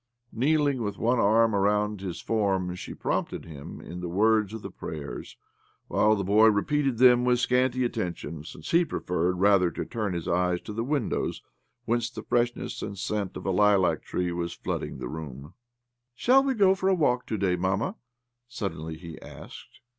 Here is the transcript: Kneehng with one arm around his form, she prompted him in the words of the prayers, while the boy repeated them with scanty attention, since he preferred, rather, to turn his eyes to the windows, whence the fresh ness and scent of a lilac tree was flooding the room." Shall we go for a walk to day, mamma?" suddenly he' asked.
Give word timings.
Kneehng 0.35 0.81
with 0.83 0.97
one 0.97 1.19
arm 1.19 1.53
around 1.53 2.01
his 2.01 2.19
form, 2.19 2.73
she 2.73 2.95
prompted 2.95 3.45
him 3.45 3.79
in 3.79 3.99
the 3.99 4.09
words 4.09 4.51
of 4.51 4.63
the 4.63 4.71
prayers, 4.71 5.37
while 5.89 6.15
the 6.15 6.23
boy 6.23 6.47
repeated 6.49 6.97
them 6.97 7.23
with 7.23 7.37
scanty 7.39 7.85
attention, 7.85 8.43
since 8.43 8.71
he 8.71 8.83
preferred, 8.83 9.39
rather, 9.39 9.69
to 9.69 9.85
turn 9.85 10.13
his 10.13 10.27
eyes 10.27 10.59
to 10.61 10.73
the 10.73 10.83
windows, 10.83 11.43
whence 11.85 12.09
the 12.09 12.23
fresh 12.23 12.55
ness 12.55 12.81
and 12.81 12.97
scent 12.97 13.37
of 13.37 13.45
a 13.45 13.51
lilac 13.51 14.01
tree 14.01 14.31
was 14.31 14.53
flooding 14.55 14.97
the 14.97 15.07
room." 15.07 15.53
Shall 16.15 16.41
we 16.41 16.55
go 16.55 16.73
for 16.73 16.89
a 16.89 16.95
walk 16.95 17.27
to 17.27 17.37
day, 17.37 17.55
mamma?" 17.55 17.95
suddenly 18.47 18.97
he' 18.97 19.21
asked. 19.21 19.81